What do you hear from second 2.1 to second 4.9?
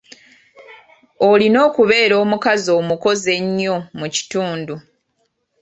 omukazi omukozi ennyo mu kitundu.